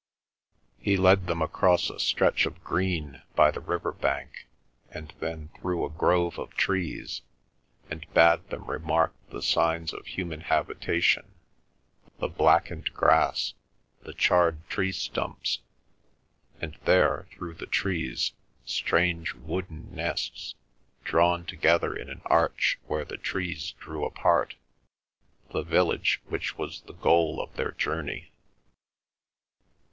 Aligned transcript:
He 0.79 0.97
led 0.97 1.27
them 1.27 1.43
across 1.43 1.91
a 1.91 1.99
stretch 1.99 2.47
of 2.47 2.63
green 2.63 3.21
by 3.35 3.51
the 3.51 3.59
river 3.59 3.91
bank 3.91 4.47
and 4.89 5.13
then 5.19 5.49
through 5.59 5.85
a 5.85 5.91
grove 5.91 6.39
of 6.39 6.55
trees, 6.55 7.21
and 7.87 8.11
bade 8.11 8.49
them 8.49 8.65
remark 8.65 9.13
the 9.29 9.43
signs 9.43 9.93
of 9.93 10.07
human 10.07 10.39
habitation, 10.41 11.35
the 12.17 12.27
blackened 12.27 12.91
grass, 12.95 13.53
the 14.01 14.15
charred 14.15 14.67
tree 14.67 14.91
stumps, 14.91 15.59
and 16.59 16.79
there, 16.85 17.27
through 17.33 17.53
the 17.53 17.67
trees, 17.67 18.33
strange 18.65 19.35
wooden 19.35 19.93
nests, 19.93 20.55
drawn 21.03 21.45
together 21.45 21.95
in 21.95 22.09
an 22.09 22.23
arch 22.25 22.79
where 22.87 23.05
the 23.05 23.17
trees 23.17 23.73
drew 23.73 24.03
apart, 24.03 24.55
the 25.51 25.61
village 25.61 26.23
which 26.27 26.57
was 26.57 26.81
the 26.81 26.93
goal 26.93 27.39
of 27.39 27.53
their 27.55 27.73
journey. 27.73 28.31